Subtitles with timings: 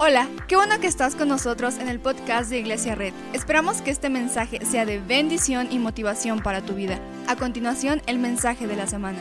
[0.00, 3.12] Hola, qué bueno que estás con nosotros en el podcast de Iglesia Red.
[3.32, 7.00] Esperamos que este mensaje sea de bendición y motivación para tu vida.
[7.26, 9.18] A continuación, el mensaje de la semana.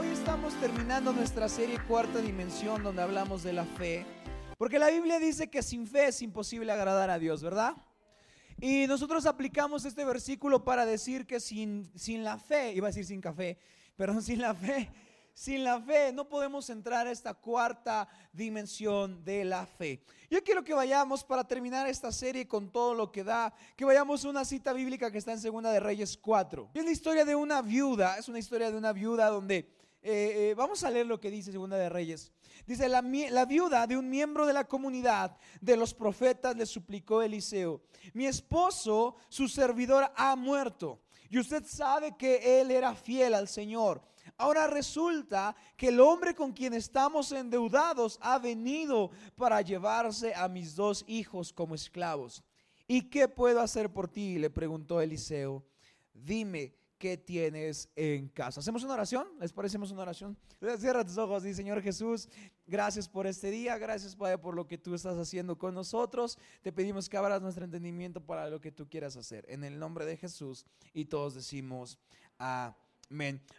[0.00, 4.06] Hoy estamos terminando nuestra serie Cuarta Dimensión donde hablamos de la fe.
[4.56, 7.74] Porque la Biblia dice que sin fe es imposible agradar a Dios, ¿verdad?
[8.58, 13.04] Y nosotros aplicamos este versículo para decir que sin, sin la fe, iba a decir
[13.04, 13.58] sin café,
[13.96, 14.88] pero sin la fe
[15.36, 20.02] sin la fe no podemos entrar a esta cuarta dimensión de la fe.
[20.30, 24.24] Yo quiero que vayamos para terminar esta serie con todo lo que da, que vayamos
[24.24, 26.70] a una cita bíblica que está en Segunda de Reyes 4.
[26.72, 29.66] Es la historia de una viuda, es una historia de una viuda donde eh,
[30.02, 32.32] eh, vamos a leer lo que dice Segunda de Reyes.
[32.66, 37.18] Dice, la, la, viuda de un miembro de la comunidad de los profetas le suplicó
[37.18, 37.82] a Eliseo,
[38.14, 41.02] mi esposo, su servidor, ha muerto.
[41.28, 44.00] Y usted sabe que él era fiel al Señor
[44.36, 50.74] Ahora resulta que el hombre con quien estamos endeudados ha venido para llevarse a mis
[50.74, 52.42] dos hijos como esclavos.
[52.88, 54.38] ¿Y qué puedo hacer por ti?
[54.38, 55.64] Le preguntó Eliseo.
[56.12, 58.60] Dime, ¿qué tienes en casa?
[58.60, 59.26] ¿Hacemos una oración?
[59.40, 60.36] ¿Les parecemos una oración?
[60.78, 62.28] Cierra tus ojos y Señor Jesús,
[62.66, 66.38] gracias por este día, gracias Padre por lo que tú estás haciendo con nosotros.
[66.62, 69.44] Te pedimos que abras nuestro entendimiento para lo que tú quieras hacer.
[69.48, 71.98] En el nombre de Jesús y todos decimos
[72.38, 72.85] amén.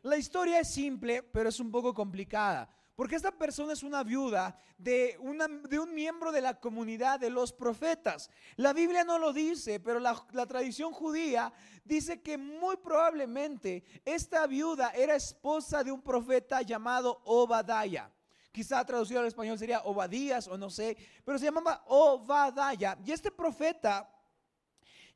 [0.02, 2.70] La historia es simple, pero es un poco complicada.
[2.95, 5.20] Porque esta persona es una viuda de,
[5.70, 8.31] de, un miembro de la comunidad de los profetas.
[8.56, 11.53] La Biblia no lo dice, pero la, la, tradición judía
[11.86, 18.09] dice que muy probablemente esta viuda era esposa de un profeta llamado Obadiah.
[18.52, 22.98] Quizá traducido al español sería Obadías o no sé, pero se llamaba Obadiah.
[23.06, 24.09] Y este profeta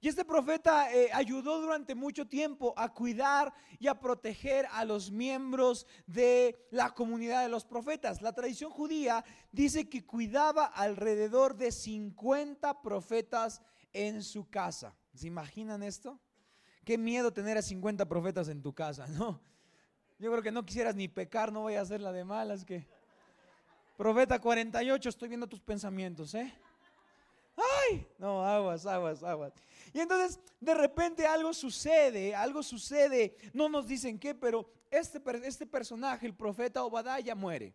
[0.03, 5.11] y este profeta eh, ayudó durante mucho tiempo a cuidar y a proteger a los
[5.11, 8.23] miembros de la comunidad de los profetas.
[8.23, 13.61] La tradición judía dice que cuidaba alrededor de 50 profetas
[13.93, 14.95] en su casa.
[15.13, 16.19] ¿Se imaginan esto?
[16.83, 19.39] Qué miedo tener a 50 profetas en tu casa, ¿no?
[20.17, 22.87] Yo creo que no quisieras ni pecar, no voy a hacer la de malas que...
[23.97, 26.51] Profeta 48, estoy viendo tus pensamientos, ¿eh?
[28.17, 29.53] No, aguas, aguas, aguas.
[29.93, 35.65] Y entonces de repente algo sucede, algo sucede, no nos dicen qué, pero este, este
[35.65, 37.73] personaje, el profeta Obadiah, muere.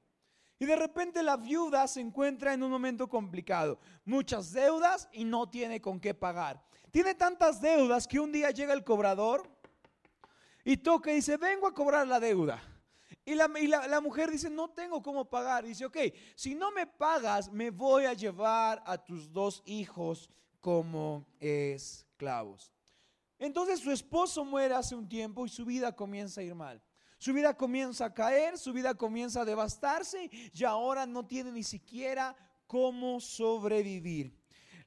[0.58, 3.78] Y de repente la viuda se encuentra en un momento complicado.
[4.04, 6.62] Muchas deudas y no tiene con qué pagar.
[6.90, 9.50] Tiene tantas deudas que un día llega el cobrador
[10.64, 12.62] y toca y dice, vengo a cobrar la deuda.
[13.28, 13.48] Y, la,
[13.88, 15.64] la, mujer dice, no tengo cómo pagar.
[15.64, 15.98] dice, ok,
[16.36, 22.72] si no me pagas, me voy a llevar a tus dos hijos como esclavos.
[23.38, 26.80] Entonces su esposo muere hace un tiempo y su vida comienza a ir mal.
[27.18, 31.64] Su vida comienza a caer, su vida comienza a devastarse y ahora no tiene ni
[31.64, 32.36] siquiera
[32.68, 34.38] cómo sobrevivir.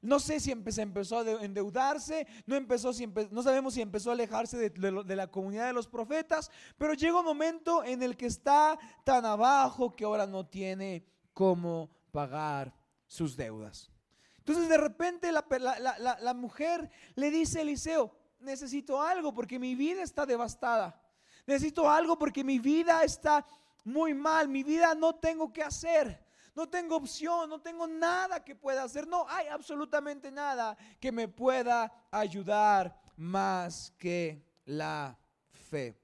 [0.02, 4.70] No sé si empezó a endeudarse, no, empezó, si no sabemos si empezó a alejarse
[4.70, 9.26] de, la comunidad de los profetas, pero llega un momento en el que está tan
[9.26, 12.74] abajo que ahora no tiene cómo pagar
[13.06, 13.90] sus deudas.
[14.38, 20.24] Entonces de repente la, mujer le dice a Eliseo, necesito algo porque mi vida está
[20.24, 20.98] devastada.
[21.46, 23.46] Necesito algo porque mi vida está
[23.84, 24.48] muy mal.
[24.48, 26.24] Mi vida no tengo que hacer.
[26.54, 29.06] No tengo opción, no tengo nada que pueda hacer.
[29.06, 35.18] No hay absolutamente nada que me pueda ayudar más que la
[35.48, 35.96] fe.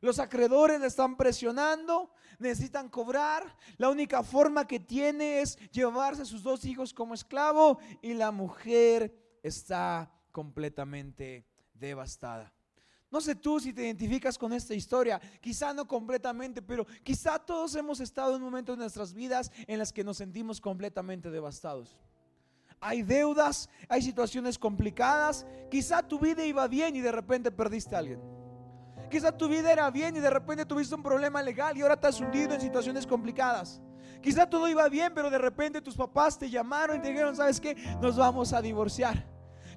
[0.00, 3.56] Los acreedores le están presionando, necesitan cobrar.
[3.76, 8.32] La única forma que tiene es llevarse a sus dos hijos como esclavo y la
[8.32, 12.52] mujer está completamente devastada.
[13.12, 17.74] No sé tú si te identificas con esta historia, quizá no completamente, pero quizá todos
[17.76, 21.94] hemos estado en un momento de nuestras vidas en las que nos sentimos completamente devastados.
[22.80, 27.98] Hay deudas, hay situaciones complicadas, quizá tu vida iba bien y de repente perdiste a
[27.98, 28.18] alguien.
[29.10, 32.18] Quizá tu vida era bien y de repente tuviste un problema legal y ahora estás
[32.18, 33.82] hundido en situaciones complicadas.
[34.22, 37.60] Quizá todo iba bien, pero de repente tus papás te llamaron y te dijeron, ¿sabes
[37.60, 37.74] qué?
[38.00, 39.31] Nos vamos a divorciar.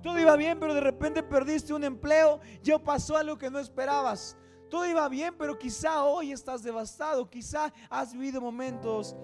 [0.06, 4.38] Todo iba bien, pero de repente perdiste un empleo, ya pasó algo que no esperabas.
[4.70, 9.16] Todo iba bien, pero quizá hoy estás devastado, quizá has vivido momentos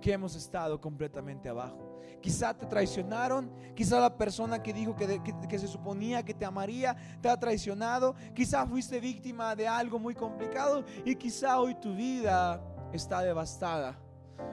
[0.00, 1.98] que hemos estado completamente abajo.
[2.22, 7.28] Quizá te traicionaron, quizá la persona que dijo que, se suponía que te amaría te
[7.28, 12.62] ha traicionado, quizá fuiste víctima de algo muy complicado y quizá hoy tu vida
[12.92, 13.98] está devastada.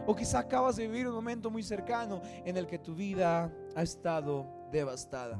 [0.07, 3.83] O quizá acabas de vivir un momento muy cercano en el que tu vida ha
[3.83, 5.39] estado devastada.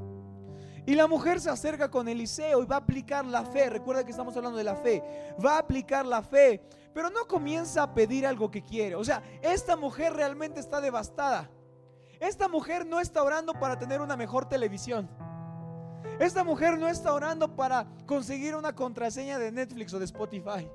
[0.88, 3.70] Y la mujer se acerca con Eliseo y va a aplicar la fe.
[3.70, 5.04] Recuerda que estamos hablando de la fe.
[5.44, 6.62] Va a aplicar la fe,
[6.94, 8.96] pero no comienza a pedir algo que quiere.
[8.96, 11.50] O sea, esta mujer realmente está devastada.
[12.22, 15.10] esta mujer no está orando para tener una mejor televisión.
[16.20, 20.70] Esta mujer no está orando para conseguir una contraseña de Netflix o de Spotify.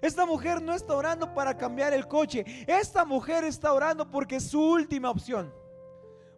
[0.00, 2.44] Esta mujer no está orando para cambiar el coche.
[2.66, 5.52] Esta mujer está orando porque es su última opción.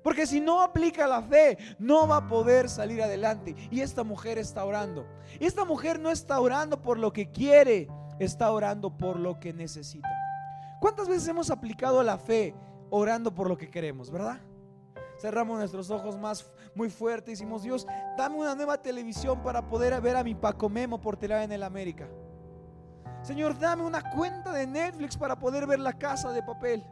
[0.03, 3.55] Porque si no aplica la fe, no va a poder salir adelante.
[3.71, 5.07] Y esta mujer está orando.
[5.39, 7.89] Esta mujer no está orando por lo que quiere,
[8.19, 10.09] está orando por lo que necesita.
[10.81, 12.55] ¿Cuántas veces hemos aplicado la fe
[12.91, 14.41] orando por lo que queremos, verdad?
[15.21, 17.87] Cerramos nuestros ojos más muy fuerte y decimos, Dios,
[18.19, 21.63] dame una nueva televisión para poder ver a mi Paco Memo por tener en el
[21.63, 22.09] América.
[23.23, 26.85] Señor, dame una cuenta de Netflix para poder ver la casa de papel.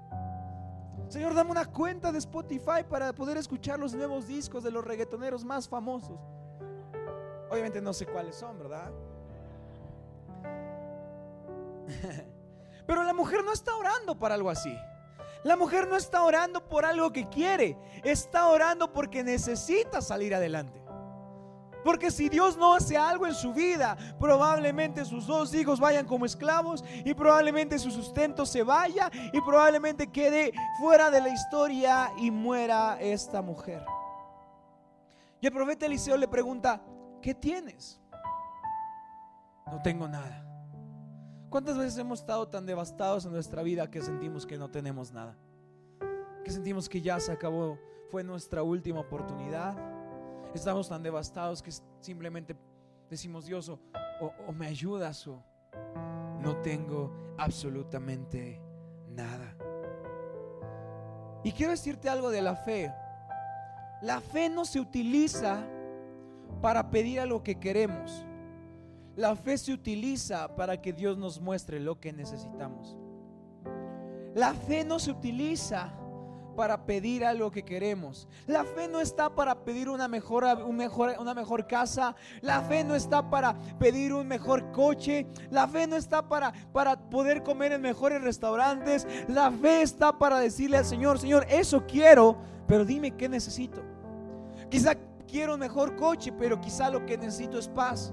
[1.11, 5.45] Señor, dame una cuenta de Spotify para poder escuchar los nuevos discos de los reggaetoneros
[5.45, 6.21] más famosos.
[7.51, 8.93] Obviamente no sé cuáles son, ¿verdad?
[12.87, 14.73] Pero la mujer no está orando para algo así.
[15.43, 20.80] La mujer no está orando por algo que quiere, está orando porque necesita salir adelante.
[21.85, 26.27] Porque si Dios no hace algo en su vida, probablemente sus dos hijos vayan como
[26.27, 32.31] esclavos y probablemente su sustento se vaya y probablemente quede fuera de la historia y
[32.31, 33.85] muera esta mujer.
[35.41, 36.83] Y el profeta Eliseo le pregunta,
[37.23, 38.01] ¿qué tienes?
[39.67, 40.47] No tengo nada.
[41.49, 45.37] ¿Cuántas veces hemos estado tan devastados en nuestra vida que sentimos que no tenemos nada?
[46.45, 47.79] Que sentimos que ya se acabó,
[48.11, 50.00] fue nuestra última oportunidad
[50.55, 51.71] estamos tan devastados que
[52.01, 52.57] simplemente
[53.09, 55.43] decimos, Dios, o, me ayudas o
[56.41, 58.61] no tengo absolutamente
[59.09, 59.57] nada.
[61.43, 62.93] Y quiero decirte algo de la fe.
[64.03, 65.67] La fe no se utiliza
[66.61, 68.25] para pedir a lo que queremos.
[69.17, 72.97] La fe se utiliza para que Dios nos muestre lo que necesitamos.
[74.35, 75.93] La fe no se utiliza
[76.55, 78.29] para pedir algo que queremos.
[78.47, 82.15] La fe no está para pedir una mejor, un mejor, una mejor casa.
[82.41, 85.27] La fe no está para pedir un mejor coche.
[85.51, 89.07] La fe no está para, para poder comer en mejores restaurantes.
[89.29, 92.37] La fe está para decirle al Señor, Señor, eso quiero,
[92.67, 93.83] pero dime qué necesito.
[94.69, 94.95] Quizá
[95.27, 98.13] quiero un mejor coche, pero quizá lo que necesito es paz.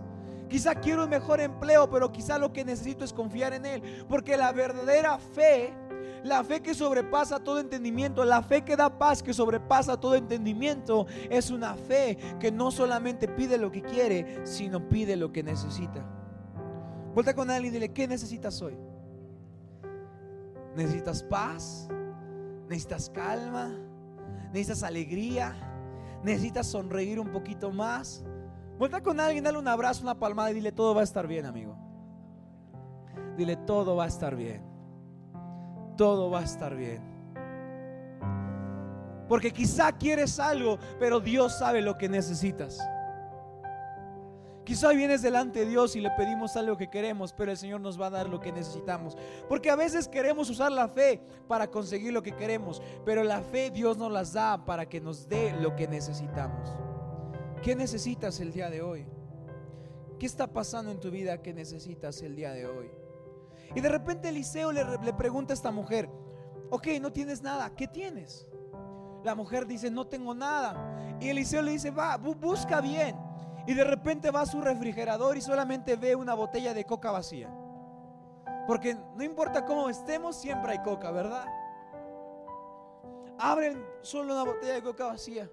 [0.49, 4.05] Quizá quiero un mejor empleo, pero quizá lo que necesito es confiar en Él.
[4.07, 5.73] Porque la verdadera fe
[6.23, 11.07] la fe que sobrepasa todo entendimiento, la fe que da paz, que sobrepasa todo entendimiento,
[11.29, 16.05] es una fe que no solamente pide lo que quiere, sino pide lo que necesita.
[17.13, 18.77] Vuelta con alguien y dile, ¿qué necesitas hoy?
[20.75, 21.87] ¿Necesitas paz?
[22.67, 23.71] ¿Necesitas calma?
[24.53, 25.55] ¿Necesitas alegría?
[26.23, 28.23] ¿Necesitas sonreír un poquito más?
[28.77, 31.45] Vuelta con alguien, dale un abrazo, una palmada y dile, todo va a estar bien,
[31.45, 31.75] amigo.
[33.35, 34.66] Dile, todo va a estar bien
[35.97, 37.01] todo va a estar bien.
[39.27, 42.79] Porque quizá quieres algo, pero Dios sabe lo que necesitas.
[44.63, 47.99] Quizá vienes delante de Dios y le pedimos algo que queremos, pero el Señor nos
[47.99, 49.17] va a dar lo que necesitamos.
[49.47, 53.71] Porque a veces queremos usar la fe para conseguir lo que queremos, pero la fe
[53.71, 56.69] Dios nos las da para que nos dé lo que necesitamos.
[57.63, 59.05] ¿Qué necesitas el día de hoy?
[60.19, 62.89] ¿Qué está pasando en tu vida que necesitas el día de hoy?
[63.75, 66.09] Y de repente Eliseo le, pregunta a esta mujer,
[66.69, 68.47] ok, no tienes nada, ¿qué tienes?
[69.23, 71.17] La mujer dice, no tengo nada.
[71.19, 73.15] Y Eliseo le dice, va, busca bien.
[73.65, 77.53] Y de repente va a su refrigerador y solamente ve una botella de coca vacía.
[78.65, 81.45] Porque no importa cómo estemos, siempre hay coca, ¿verdad?
[83.37, 85.49] Abren solo una botella de coca vacía.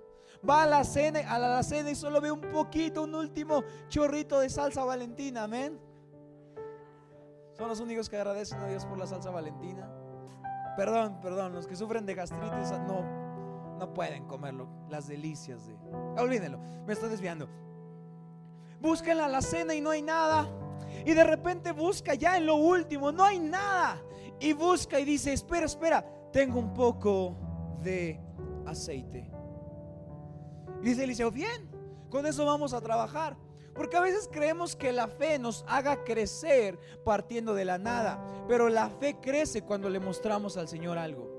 [0.49, 4.41] Va a la cena, a la cena y solo ve un poquito, un último chorrito
[4.41, 5.81] de salsa valentina, amén.
[7.57, 9.89] Son los únicos que agradecen a Dios por la salsa valentina.
[10.77, 14.69] Perdón, perdón, los que sufren de gastritis no, no pueden comerlo.
[14.89, 15.77] Las delicias de...
[16.19, 17.49] Olvídenlo, me estoy desviando.
[18.85, 20.47] A la cena y no hay nada.
[21.07, 24.03] Y de repente busca ya en lo último, no hay nada.
[24.41, 27.35] Y busca y dice, espera, espera, tengo un poco
[27.83, 28.21] de
[28.67, 29.31] aceite.
[30.83, 31.71] Y dice Eliseo, bien,
[32.11, 33.37] con eso vamos a trabajar.
[33.75, 38.69] Porque a veces creemos que la fe nos haga crecer partiendo de la nada, pero
[38.69, 41.35] la fe crece cuando le mostramos al Señor algo.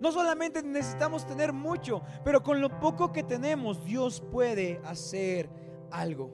[0.00, 5.48] No solamente necesitamos tener mucho, pero con lo poco que tenemos Dios puede hacer
[5.90, 6.30] algo.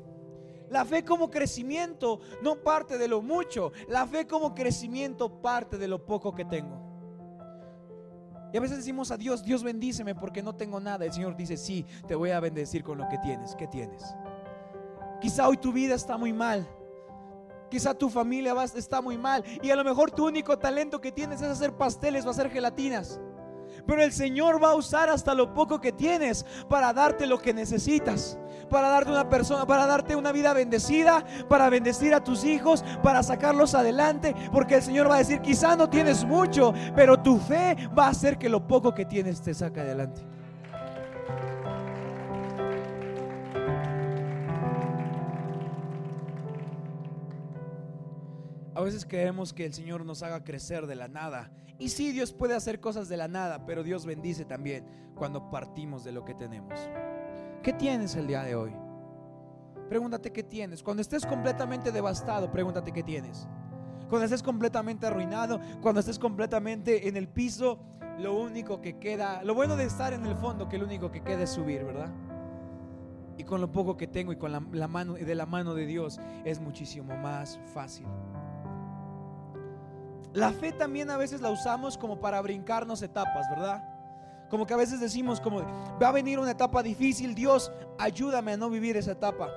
[0.68, 5.88] La fe como crecimiento no parte de lo mucho, la fe como crecimiento parte de
[5.88, 6.90] lo poco que tengo.
[8.52, 11.04] Y a veces decimos a Dios, Dios bendíceme porque no tengo nada.
[11.04, 13.54] El Señor dice, sí, te voy a bendecir con lo que tienes.
[13.54, 14.02] ¿Qué tienes?
[15.20, 16.66] Quizá hoy tu vida está muy mal.
[17.70, 19.44] Quizá tu familia está muy mal.
[19.62, 23.20] Y a lo mejor tu único talento que tienes es hacer pasteles o hacer gelatinas.
[23.86, 27.54] Pero el Señor va a usar hasta lo poco que tienes para darte lo que
[27.54, 28.38] necesitas.
[28.68, 33.22] Para darte una persona, para darte una vida bendecida, para bendecir a tus hijos, para
[33.22, 34.34] sacarlos adelante.
[34.52, 38.10] Porque el Señor va a decir, quizá no tienes mucho, pero tu fe va a
[38.10, 40.29] hacer que lo poco que tienes te saque adelante.
[48.80, 51.50] A veces creemos que el Señor nos haga crecer de la nada.
[51.78, 56.02] Y sí, Dios puede hacer cosas de la nada, pero Dios bendice también cuando partimos
[56.02, 56.72] de lo que tenemos.
[57.62, 58.72] ¿Qué tienes el día de hoy?
[59.90, 60.82] Pregúntate qué tienes.
[60.82, 63.46] Cuando estés completamente devastado, pregúntate qué tienes.
[64.08, 67.78] Cuando estés completamente arruinado, cuando estés completamente en el piso,
[68.18, 71.20] lo único que queda, lo bueno de estar en el fondo, que lo único que
[71.20, 72.10] queda es subir, ¿verdad?
[73.36, 75.84] Y con lo poco que tengo y con la, la mano de la mano de
[75.84, 78.06] Dios es muchísimo más fácil.
[80.32, 83.82] La fe también a veces la usamos como para brincarnos etapas, ¿verdad?
[84.48, 85.62] Como que a veces decimos como,
[86.00, 89.48] va a venir una etapa difícil, Dios, ayúdame a no vivir esa etapa.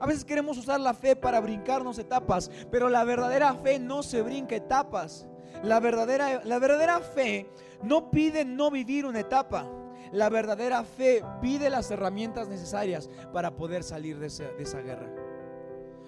[0.00, 4.22] A veces queremos usar la fe para brincarnos etapas, pero la verdadera fe no se
[4.22, 5.26] brinca etapas.
[5.62, 7.50] La verdadera, la verdadera fe
[7.82, 9.68] no pide no vivir una etapa.
[10.12, 15.08] La verdadera fe pide las herramientas necesarias para poder salir de esa, de esa guerra.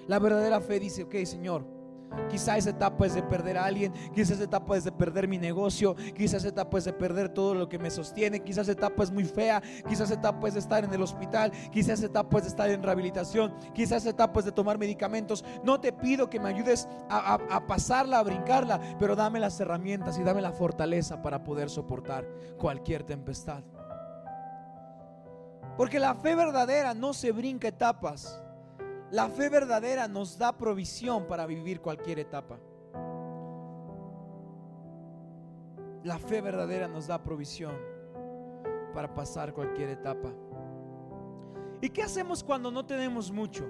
[0.06, 1.64] La verdadera fe dice, ok, Señor,
[2.28, 5.38] Quizá esa etapa es de perder a alguien, quizás esa etapa es de perder mi
[5.38, 9.02] negocio, quizás esa etapa es de perder todo lo que me sostiene, quizás esa etapa
[9.02, 12.38] es muy fea, quizás esa etapa es de estar en el hospital, quizás esa etapa
[12.38, 15.44] es de estar en rehabilitación, quizás esa etapa es de tomar medicamentos.
[15.64, 20.18] No te pido que me ayudes a, a pasarla, a brincarla, pero dame las herramientas
[20.18, 22.26] y dame la fortaleza para poder soportar
[22.58, 23.62] cualquier tempestad.
[25.76, 28.42] Porque la fe verdadera no se brinca etapas.
[29.10, 32.58] La fe verdadera nos da provisión para vivir cualquier etapa.
[36.04, 37.74] La fe verdadera nos da provisión
[38.94, 40.32] para pasar cualquier etapa.
[41.80, 43.68] ¿Y qué hacemos cuando no tenemos mucho?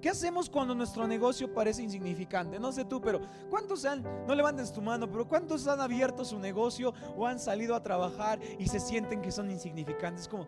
[0.00, 2.58] ¿Qué hacemos cuando nuestro negocio parece insignificante?
[2.58, 6.38] No sé tú, pero ¿cuántos han, no levantes tu mano, pero cuántos han abierto su
[6.38, 10.26] negocio o han salido a trabajar y se sienten que son insignificantes?
[10.28, 10.46] Como,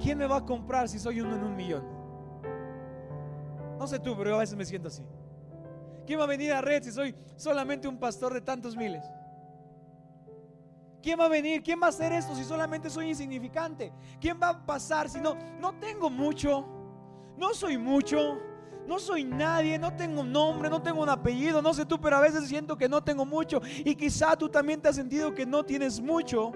[0.00, 1.95] ¿quién me va a comprar si soy uno en un millón?
[3.78, 5.02] No sé tú, pero a veces me siento así.
[6.06, 9.04] ¿Quién va a venir a red si soy solamente un pastor de tantos miles?
[11.02, 11.62] ¿Quién va a venir?
[11.62, 13.92] ¿Quién va a hacer esto si solamente soy insignificante?
[14.20, 16.66] ¿Quién va a pasar si no, no tengo mucho?
[17.36, 18.38] No soy mucho.
[18.86, 22.16] No soy nadie, no tengo un nombre, no tengo un apellido, no sé tú, pero
[22.16, 23.60] a veces siento que no tengo mucho.
[23.84, 26.52] Y quizá tú también te has sentido que no tienes mucho.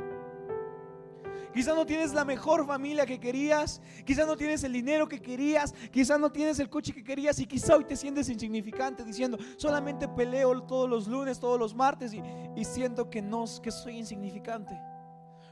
[1.53, 5.75] Quizás no tienes la mejor familia que querías, quizás no tienes el dinero que querías,
[5.91, 10.07] quizás no tienes el coche que querías y quizá hoy te sientes insignificante diciendo, solamente
[10.07, 12.23] peleo todos los lunes, todos los martes y,
[12.55, 14.79] y siento que no, que soy insignificante.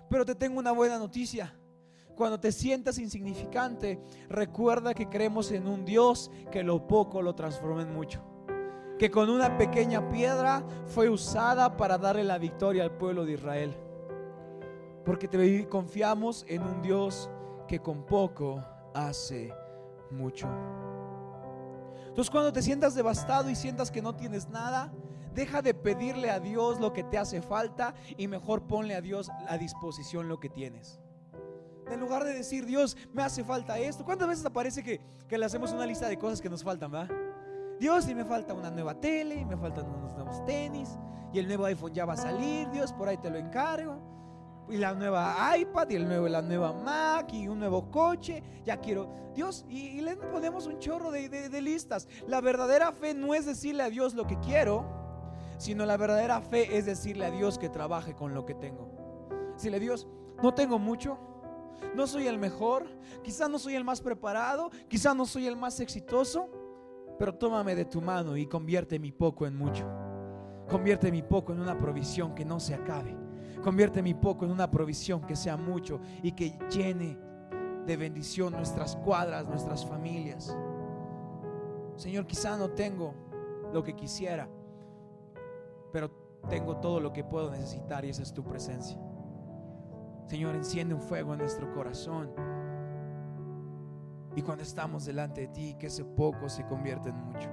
[0.08, 1.54] Pero te tengo una buena noticia.
[2.14, 7.82] Cuando te sientas insignificante, recuerda que creemos en un Dios que lo poco lo transforma
[7.82, 8.24] en mucho.
[8.98, 13.87] Que con una pequeña piedra fue usada para darle la victoria al pueblo de Israel.
[15.08, 17.30] Porque te confiamos en un Dios
[17.66, 18.62] que con poco
[18.92, 19.50] hace
[20.10, 20.46] mucho.
[22.08, 24.92] Entonces cuando te sientas devastado y sientas que no tienes nada,
[25.32, 29.30] deja de pedirle a Dios lo que te hace falta y mejor ponle a Dios
[29.48, 31.00] a disposición lo que tienes.
[31.90, 34.04] En lugar de decir, Dios, me hace falta esto.
[34.04, 37.08] ¿Cuántas veces aparece que, que le hacemos una lista de cosas que nos faltan, va?
[37.80, 40.98] Dios, y me falta una nueva tele, y me faltan unos nuevos tenis,
[41.32, 44.17] y el nuevo iPhone ya va a salir, Dios, por ahí te lo encargo
[44.70, 48.42] y la nueva iPad y el nuevo, la nueva Mac y un nuevo coche.
[48.64, 52.08] Ya quiero, Dios, y, le ponemos un chorro de, listas.
[52.26, 54.86] La verdadera fe no es decirle a Dios lo que quiero,
[55.58, 58.90] sino la verdadera fe es decirle a Dios que trabaje con lo que tengo.
[59.54, 60.06] Decirle Dios,
[60.42, 61.18] no tengo mucho,
[61.94, 62.86] no soy el mejor,
[63.22, 66.48] quizás no soy el más preparado, quizás no soy el más exitoso,
[67.18, 69.84] pero tómame de tu mano y convierte mi poco en mucho.
[70.68, 73.27] Convierte mi poco en una provisión que no se acabe
[73.62, 77.18] Convierte mi poco en una provisión que sea mucho y que llene
[77.86, 80.56] de bendición nuestras cuadras, nuestras familias.
[81.96, 83.14] Señor, quizá no tengo
[83.72, 84.48] lo que quisiera,
[85.92, 86.10] pero
[86.48, 88.98] tengo todo lo que puedo necesitar y esa es tu presencia.
[90.26, 92.30] Señor, enciende un fuego en nuestro corazón.
[94.36, 97.48] Y cuando estamos delante de ti, que ese poco se convierta en mucho.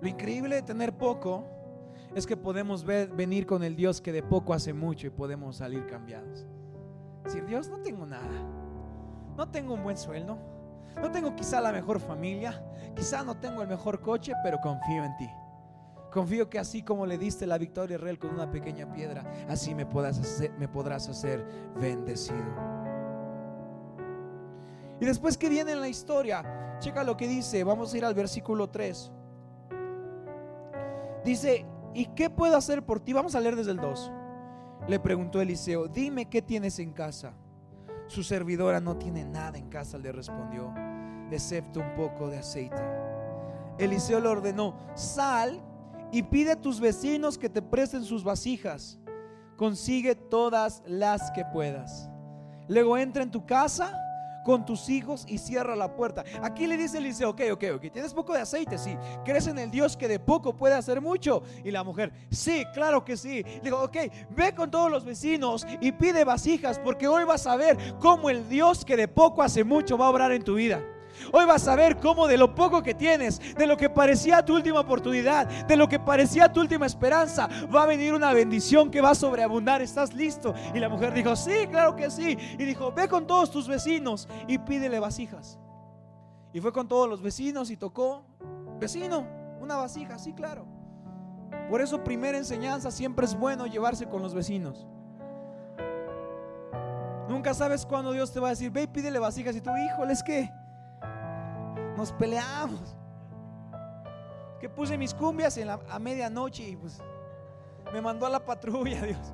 [0.00, 1.44] Lo increíble de tener poco
[2.16, 5.56] es que podemos ver, venir con el Dios que de poco hace mucho y podemos
[5.56, 6.46] salir cambiados.
[7.22, 8.42] Decir, Dios, no tengo nada.
[9.36, 10.38] No tengo un buen sueldo.
[10.96, 12.64] No tengo quizá la mejor familia.
[12.94, 15.28] Quizá no tengo el mejor coche, pero confío en ti.
[16.10, 19.74] Confío que así como le diste la victoria a Israel con una pequeña piedra, así
[19.74, 21.44] me, podrás hacer, me podrás hacer
[21.78, 22.46] bendecido.
[24.98, 28.14] Y después que viene en la historia, checa lo que dice, vamos a ir al
[28.14, 29.12] versículo 3.
[31.26, 33.12] Dice, ¿y qué puedo hacer por ti?
[33.12, 34.12] Vamos a leer desde el 2.
[34.88, 37.32] Le preguntó Eliseo, dime qué tienes en casa.
[38.06, 40.72] Su servidora no tiene nada en casa, le respondió,
[41.30, 42.82] excepto un poco de aceite.
[43.78, 45.60] Eliseo le ordenó, sal
[46.12, 48.98] y pide a tus vecinos que te presten sus vasijas.
[49.56, 52.08] Consigue todas las que puedas.
[52.68, 54.00] Luego entra en tu casa
[54.46, 56.22] con tus hijos y cierra la puerta.
[56.40, 58.96] Aquí le dice Eliseo, ok, ok, ok, tienes poco de aceite, sí.
[59.24, 61.42] ¿Crees en el Dios que de poco puede hacer mucho?
[61.64, 63.42] Y la mujer, sí, claro que sí.
[63.42, 63.96] Le digo, ok,
[64.30, 68.48] ve con todos los vecinos y pide vasijas porque hoy vas a ver cómo el
[68.48, 70.80] Dios que de poco hace mucho va a obrar en tu vida.
[71.32, 74.54] Hoy vas a ver cómo de lo poco que tienes, de lo que parecía tu
[74.54, 79.00] última oportunidad, de lo que parecía tu última esperanza, va a venir una bendición que
[79.00, 79.82] va a sobreabundar.
[79.82, 80.54] ¿Estás listo?
[80.74, 82.36] Y la mujer dijo, sí, claro que sí.
[82.58, 85.58] Y dijo, ve con todos tus vecinos y pídele vasijas.
[86.52, 88.24] Y fue con todos los vecinos y tocó,
[88.80, 89.26] vecino,
[89.60, 90.66] una vasija, sí, claro.
[91.68, 94.86] Por eso primera enseñanza siempre es bueno llevarse con los vecinos.
[97.28, 100.12] Nunca sabes cuándo Dios te va a decir, ve y pídele vasijas y tú, híjole,
[100.12, 100.50] es que
[101.96, 102.96] nos peleamos.
[104.60, 105.58] Que puse mis cumbias
[105.90, 107.00] a medianoche y pues
[107.92, 109.32] me mandó a la patrulla, Dios.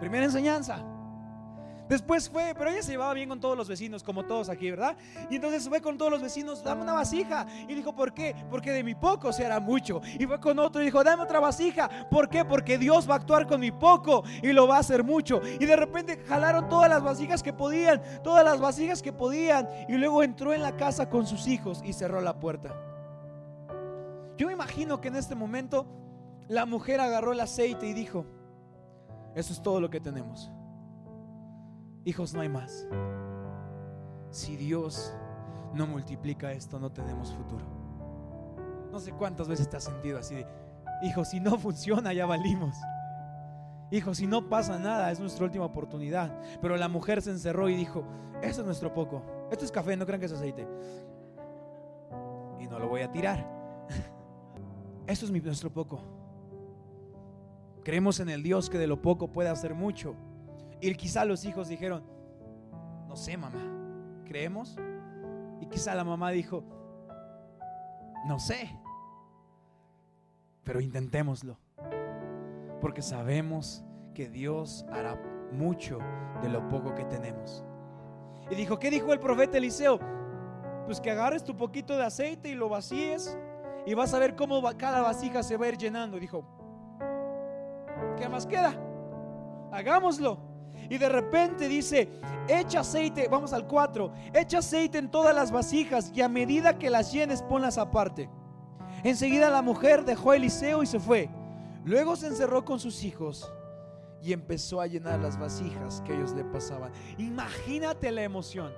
[0.00, 0.93] Primera enseñanza.
[1.88, 4.96] Después fue, pero ella se llevaba bien con todos los vecinos, como todos aquí, ¿verdad?
[5.30, 7.46] Y entonces fue con todos los vecinos, dame una vasija.
[7.68, 8.34] Y dijo, ¿por qué?
[8.50, 10.00] Porque de mi poco se hará mucho.
[10.18, 12.08] Y fue con otro y dijo, dame otra vasija.
[12.10, 12.44] ¿Por qué?
[12.44, 15.42] Porque Dios va a actuar con mi poco y lo va a hacer mucho.
[15.60, 19.68] Y de repente jalaron todas las vasijas que podían, todas las vasijas que podían.
[19.88, 22.74] Y luego entró en la casa con sus hijos y cerró la puerta.
[24.36, 25.86] Yo me imagino que en este momento
[26.48, 28.26] la mujer agarró el aceite y dijo,
[29.34, 30.50] eso es todo lo que tenemos.
[32.04, 32.86] Hijos, no hay más.
[34.30, 35.14] Si Dios
[35.74, 37.64] no multiplica esto, no tenemos futuro.
[38.92, 40.46] No sé cuántas veces te has sentido así de,
[41.02, 42.76] hijo, si no funciona, ya valimos.
[43.90, 46.36] Hijo, si no pasa nada, es nuestra última oportunidad.
[46.60, 48.04] Pero la mujer se encerró y dijo,
[48.42, 49.22] eso es nuestro poco.
[49.50, 50.66] Esto es café, no crean que es aceite.
[52.60, 53.46] Y no lo voy a tirar.
[55.06, 56.00] Eso es nuestro poco.
[57.84, 60.16] Creemos en el Dios que de lo poco puede hacer mucho.
[60.84, 62.04] Y quizá los hijos dijeron,
[63.08, 63.58] no sé, mamá,
[64.26, 64.76] ¿creemos?
[65.58, 66.62] Y quizá la mamá dijo,
[68.26, 68.68] no sé,
[70.62, 71.56] pero intentémoslo.
[72.82, 75.18] Porque sabemos que Dios hará
[75.52, 76.00] mucho
[76.42, 77.64] de lo poco que tenemos.
[78.50, 79.98] Y dijo, ¿qué dijo el profeta Eliseo?
[80.84, 83.38] Pues que agarres tu poquito de aceite y lo vacíes
[83.86, 86.18] y vas a ver cómo cada vasija se va a ir llenando.
[86.18, 86.44] Dijo,
[88.18, 88.78] ¿qué más queda?
[89.72, 90.52] Hagámoslo.
[90.88, 92.08] Y de repente dice,
[92.48, 96.90] echa aceite, vamos al 4, echa aceite en todas las vasijas y a medida que
[96.90, 98.28] las llenes ponlas aparte.
[99.02, 101.28] Enseguida la mujer dejó Eliseo y se fue.
[101.84, 103.52] Luego se encerró con sus hijos
[104.22, 106.92] y empezó a llenar las vasijas que ellos le pasaban.
[107.18, 108.72] Imagínate la emoción.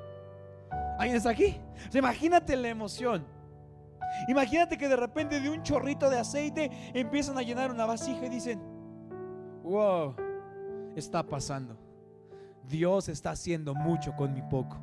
[0.98, 1.60] ¿Alguien está aquí?
[1.94, 3.24] imagínate la emoción.
[4.28, 8.28] Imagínate que de repente de un chorrito de aceite empiezan a llenar una vasija y
[8.28, 8.60] dicen,
[9.62, 10.14] wow,
[10.96, 11.85] está pasando.
[12.68, 14.80] Dios está haciendo mucho con mi poco.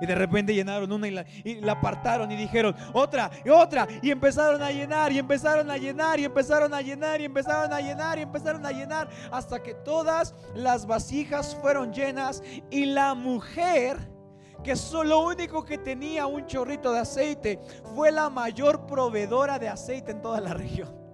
[0.00, 3.86] Y de repente llenaron una y la, apartaron y dijeron otra y otra.
[4.02, 7.80] Y empezaron a llenar y empezaron a llenar y empezaron a llenar y empezaron a
[7.80, 12.42] llenar y empezaron a llenar hasta que todas las vasijas fueron llenas.
[12.70, 13.96] Y la mujer,
[14.62, 17.60] que solo único que tenía un chorrito de aceite,
[17.94, 21.05] fue la mayor proveedora de aceite en toda la región.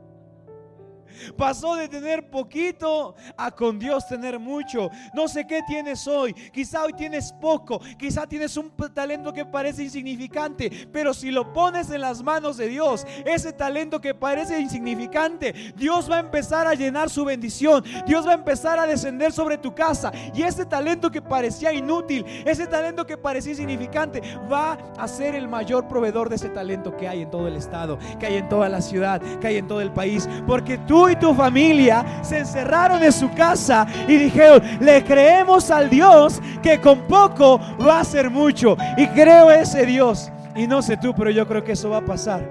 [1.37, 4.90] Pasó de tener poquito a con Dios tener mucho.
[5.14, 6.32] No sé qué tienes hoy.
[6.35, 7.80] Quizá hoy tienes poco.
[7.98, 10.88] Quizá tienes un talento que parece insignificante.
[10.92, 16.11] Pero si lo pones en las manos de Dios, ese talento que parece insignificante, Dios
[16.11, 17.85] va a empezar a llenar su bendición.
[18.06, 20.12] Dios va a empezar a descender sobre tu casa.
[20.35, 25.48] Y ese talento que parecía inútil, ese talento que parecía insignificante, va a ser el
[25.48, 28.68] mayor proveedor de ese talento que hay en todo el estado, que hay en toda
[28.68, 30.28] la ciudad, que hay en todo el país.
[30.46, 35.88] Porque tú y tu familia se encerraron en su casa y dijeron, le creemos al
[35.88, 38.77] Dios que con poco va a ser mucho.
[38.96, 40.31] Y creo ese Dios.
[40.55, 42.48] Y no sé tú, pero yo creo que eso va a pasar.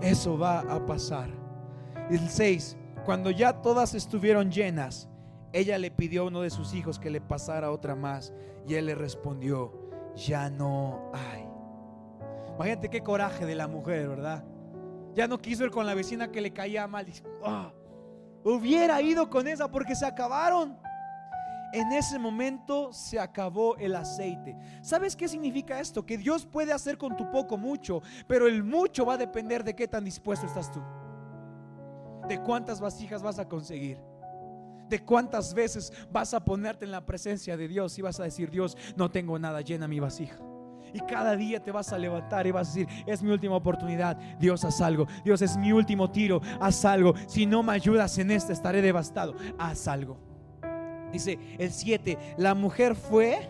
[0.00, 1.28] Eso va a pasar.
[2.10, 5.08] El 6, cuando ya todas estuvieron llenas,
[5.52, 8.32] ella le pidió a uno de sus hijos que le pasara otra más.
[8.66, 9.72] Y él le respondió,
[10.16, 11.46] ya no hay.
[12.54, 14.44] Imagínate qué coraje de la mujer, ¿verdad?
[15.14, 17.06] Ya no quiso ir con la vecina que le caía mal.
[17.44, 17.72] Ah,
[18.44, 20.78] hubiera ido con esa porque se acabaron.
[21.72, 24.56] En ese momento se acabó el aceite.
[24.82, 26.04] ¿Sabes qué significa esto?
[26.04, 29.76] Que Dios puede hacer con tu poco mucho, pero el mucho va a depender de
[29.76, 30.80] qué tan dispuesto estás tú.
[32.28, 33.98] De cuántas vasijas vas a conseguir.
[34.88, 38.50] De cuántas veces vas a ponerte en la presencia de Dios y vas a decir,
[38.50, 40.38] Dios, no tengo nada, llena mi vasija.
[40.92, 44.16] Y cada día te vas a levantar y vas a decir, es mi última oportunidad,
[44.38, 47.14] Dios haz algo, Dios es mi último tiro, haz algo.
[47.26, 50.18] Si no me ayudas en esta, estaré devastado, haz algo.
[51.12, 53.48] Dice el 7, la mujer fue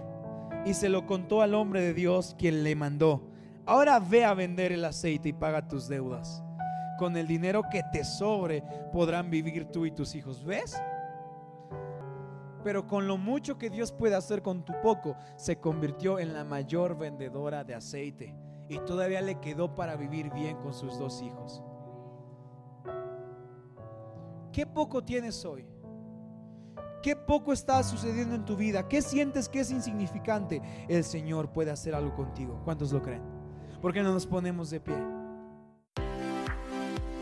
[0.64, 3.22] y se lo contó al hombre de Dios quien le mandó.
[3.66, 6.42] Ahora ve a vender el aceite y paga tus deudas.
[6.98, 10.44] Con el dinero que te sobre podrán vivir tú y tus hijos.
[10.44, 10.80] ¿Ves?
[12.62, 16.44] Pero con lo mucho que Dios puede hacer con tu poco, se convirtió en la
[16.44, 18.34] mayor vendedora de aceite.
[18.68, 21.62] Y todavía le quedó para vivir bien con sus dos hijos.
[24.52, 25.66] ¿Qué poco tienes hoy?
[27.02, 28.86] ¿Qué poco está sucediendo en tu vida?
[28.86, 30.60] ¿Qué sientes que es insignificante?
[30.88, 32.60] El Señor puede hacer algo contigo.
[32.64, 33.22] ¿Cuántos lo creen?
[33.80, 35.19] ¿Por qué no nos ponemos de pie?